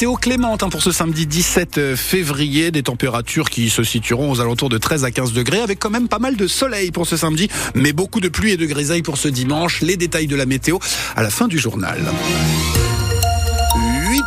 [0.00, 2.70] météo clémente hein, pour ce samedi 17 février.
[2.70, 6.08] Des températures qui se situeront aux alentours de 13 à 15 degrés avec quand même
[6.08, 9.18] pas mal de soleil pour ce samedi, mais beaucoup de pluie et de grisaille pour
[9.18, 9.82] ce dimanche.
[9.82, 10.78] Les détails de la météo
[11.16, 12.00] à la fin du journal.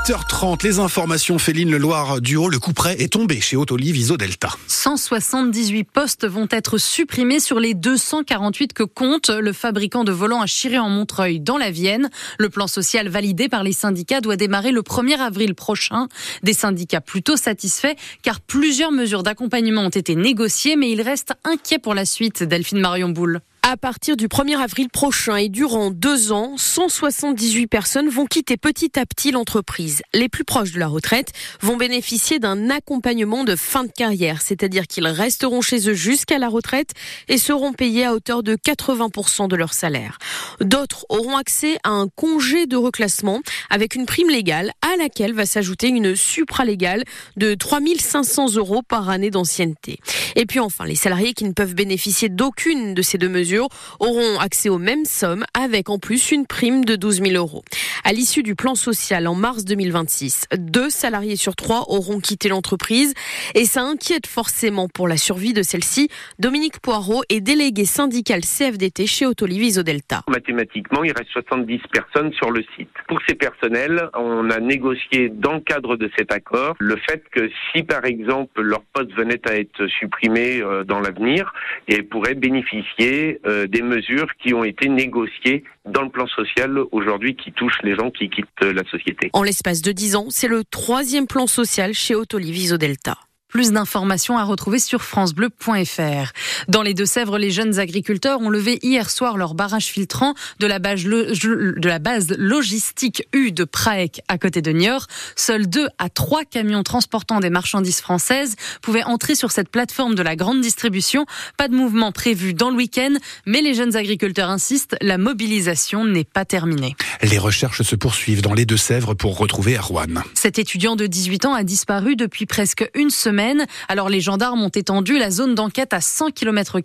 [0.03, 3.95] 8h30, les informations Féline Le Loir du Haut, le coup près est tombé chez Autoliv
[3.95, 4.49] Iso Delta.
[4.67, 10.45] 178 postes vont être supprimés sur les 248 que compte le fabricant de volants à
[10.45, 12.09] Chiré en Montreuil dans la Vienne.
[12.37, 16.09] Le plan social validé par les syndicats doit démarrer le 1er avril prochain.
[16.41, 21.79] Des syndicats plutôt satisfaits car plusieurs mesures d'accompagnement ont été négociées mais ils restent inquiets
[21.79, 22.43] pour la suite.
[22.43, 23.39] Delphine Marion Boule.
[23.65, 28.99] À partir du 1er avril prochain et durant deux ans, 178 personnes vont quitter petit
[28.99, 30.01] à petit l'entreprise.
[30.13, 31.31] Les plus proches de la retraite
[31.61, 36.49] vont bénéficier d'un accompagnement de fin de carrière, c'est-à-dire qu'ils resteront chez eux jusqu'à la
[36.49, 36.91] retraite
[37.29, 40.17] et seront payés à hauteur de 80% de leur salaire.
[40.59, 43.39] D'autres auront accès à un congé de reclassement
[43.69, 47.05] avec une prime légale à laquelle va s'ajouter une supralégale
[47.37, 49.99] de 3500 euros par année d'ancienneté.
[50.35, 53.53] Et puis enfin, les salariés qui ne peuvent bénéficier d'aucune de ces deux mesures
[53.99, 57.63] auront accès aux mêmes sommes avec en plus une prime de 12 000 euros.
[58.03, 63.13] À l'issue du plan social en mars 2026, deux salariés sur trois auront quitté l'entreprise
[63.55, 66.09] et ça inquiète forcément pour la survie de celle-ci.
[66.39, 70.23] Dominique Poirot est délégué syndical CFDT chez Autoliv Delta.
[70.27, 72.89] Mathématiquement, il reste 70 personnes sur le site.
[73.07, 77.49] Pour ces personnels, on a négocié dans le cadre de cet accord le fait que
[77.71, 81.53] si par exemple leur poste venait à être supprimé euh, dans l'avenir,
[81.87, 87.35] ils pourraient bénéficier euh, des mesures qui ont été négociées dans le plan social aujourd'hui
[87.35, 89.29] qui touchent les gens qui quittent la société.
[89.33, 93.17] En l'espace de 10 ans, c'est le troisième plan social chez Autoliv Delta.
[93.53, 96.31] Plus d'informations à retrouver sur francebleu.fr.
[96.69, 100.79] Dans les Deux-Sèvres, les jeunes agriculteurs ont levé hier soir leur barrage filtrant de la
[100.79, 105.05] base, logistique U de Praec à côté de Niort.
[105.35, 110.23] Seuls deux à trois camions transportant des marchandises françaises pouvaient entrer sur cette plateforme de
[110.23, 111.27] la grande distribution.
[111.55, 113.13] Pas de mouvement prévu dans le week-end,
[113.45, 116.95] mais les jeunes agriculteurs insistent, la mobilisation n'est pas terminée.
[117.23, 120.23] Les recherches se poursuivent dans les Deux-Sèvres pour retrouver Erwan.
[120.33, 124.67] Cet étudiant de 18 ans a disparu depuis presque une semaine alors les gendarmes ont
[124.69, 126.79] étendu la zone d'enquête à 100 km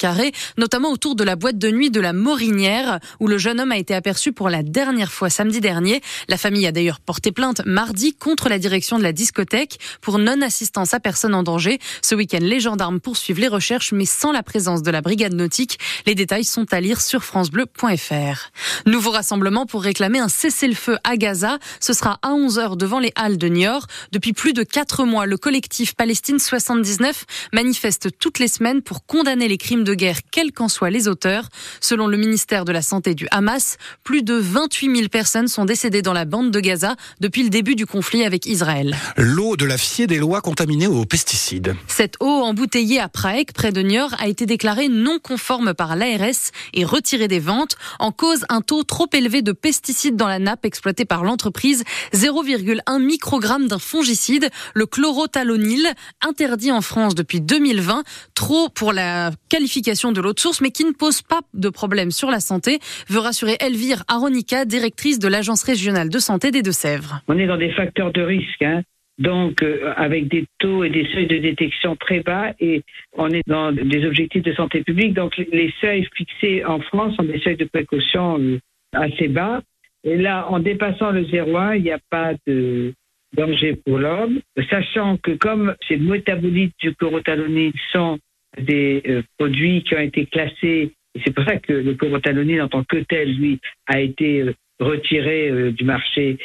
[0.56, 3.78] notamment autour de la boîte de nuit de la Morinière, où le jeune homme a
[3.78, 6.02] été aperçu pour la dernière fois samedi dernier.
[6.28, 10.94] La famille a d'ailleurs porté plainte mardi contre la direction de la discothèque pour non-assistance
[10.94, 11.80] à personne en danger.
[12.00, 15.80] Ce week-end, les gendarmes poursuivent les recherches, mais sans la présence de la brigade nautique.
[16.06, 18.52] Les détails sont à lire sur francebleu.fr.
[18.86, 21.58] Nouveau rassemblement pour réclamer un cessez-le-feu à Gaza.
[21.80, 23.86] Ce sera à 11h devant les halles de Niort.
[24.12, 29.48] Depuis plus de quatre mois, le collectif Palestine 79 manifeste toutes les semaines pour condamner
[29.48, 31.48] les crimes de guerre, quels qu'en soient les auteurs.
[31.80, 36.02] Selon le ministère de la Santé du Hamas, plus de 28 000 personnes sont décédées
[36.02, 38.96] dans la bande de Gaza depuis le début du conflit avec Israël.
[39.16, 41.74] L'eau de la Fier des Lois contaminée aux pesticides.
[41.86, 46.52] Cette eau embouteillée à Prague, près de Niort, a été déclarée non conforme par l'ARS
[46.74, 50.64] et retirée des ventes en cause un taux trop élevé de pesticides dans la nappe
[50.64, 55.86] exploitée par l'entreprise, 0,1 microgramme d'un fongicide, le chlorothalonil,
[56.26, 58.02] interdit en France depuis 2020,
[58.34, 62.10] trop pour la qualification de l'eau de source, mais qui ne pose pas de problème
[62.10, 67.20] sur la santé, veut rassurer Elvire Aronica, directrice de l'Agence régionale de santé des Deux-Sèvres.
[67.28, 68.62] On est dans des facteurs de risque.
[68.62, 68.82] Hein.
[69.18, 72.82] Donc, euh, avec des taux et des seuils de détection très bas, et
[73.14, 75.12] on est dans des objectifs de santé publique.
[75.14, 78.58] Donc, les seuils fixés en France sont des seuils de précaution euh,
[78.92, 79.60] assez bas.
[80.04, 82.94] Et là, en dépassant le 0,1, il n'y a pas de,
[83.32, 88.18] danger pour l'homme, sachant que comme ces métabolites du chlorothalonil sont
[88.58, 92.68] des euh, produits qui ont été classés, et c'est pour ça que le chlorothalonil en
[92.68, 96.38] tant que tel, lui, a été euh, retiré euh, du marché,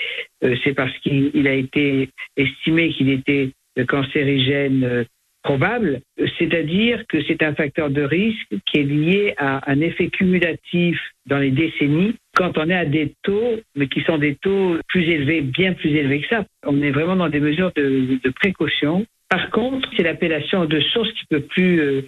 [0.63, 3.51] c'est parce qu'il a été estimé qu'il était
[3.87, 5.05] cancérigène
[5.43, 6.01] probable,
[6.37, 11.37] c'est-à-dire que c'est un facteur de risque qui est lié à un effet cumulatif dans
[11.37, 15.41] les décennies quand on est à des taux, mais qui sont des taux plus élevés,
[15.41, 16.45] bien plus élevés que ça.
[16.65, 19.05] On est vraiment dans des mesures de, précaution.
[19.29, 22.01] Par contre, c'est l'appellation de source qui peut plus euh,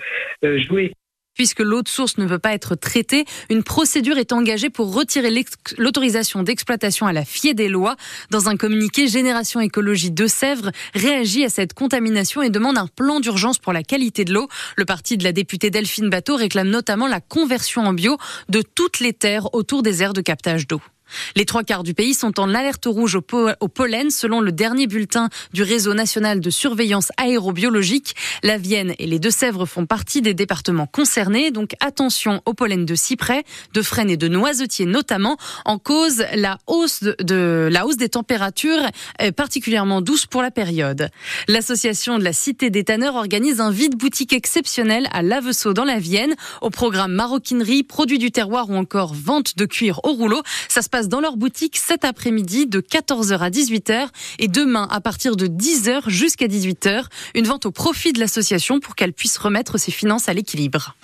[0.43, 0.93] euh, jouer.
[1.35, 5.29] Puisque l'eau de source ne veut pas être traitée, une procédure est engagée pour retirer
[5.77, 7.95] l'autorisation d'exploitation à la fier des lois.
[8.31, 13.19] Dans un communiqué, Génération Écologie de Sèvres réagit à cette contamination et demande un plan
[13.19, 14.47] d'urgence pour la qualité de l'eau.
[14.77, 18.17] Le parti de la députée Delphine Bateau réclame notamment la conversion en bio
[18.49, 20.81] de toutes les terres autour des aires de captage d'eau.
[21.35, 23.21] Les trois quarts du pays sont en alerte rouge au,
[23.67, 28.15] pollen selon le dernier bulletin du réseau national de surveillance aérobiologique.
[28.43, 32.95] La Vienne et les Deux-Sèvres font partie des départements concernés, donc attention au pollen de
[32.95, 33.43] cyprès,
[33.73, 38.89] de frêne et de noisetiers notamment, en cause la hausse de, la hausse des températures
[39.35, 41.09] particulièrement douce pour la période.
[41.47, 46.35] L'association de la Cité des Tanneurs organise un vide-boutique exceptionnel à Laveseau dans la Vienne,
[46.61, 50.41] au programme maroquinerie, produits du terroir ou encore vente de cuir au rouleau.
[51.03, 54.07] Dans leur boutique cet après-midi de 14h à 18h
[54.39, 57.05] et demain à partir de 10h jusqu'à 18h.
[57.35, 60.95] Une vente au profit de l'association pour qu'elle puisse remettre ses finances à l'équilibre.